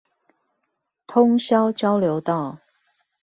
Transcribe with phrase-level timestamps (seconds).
[1.05, 2.57] 通霄交流道